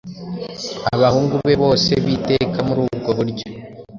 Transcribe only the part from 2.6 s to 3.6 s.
muri ubwo buryo,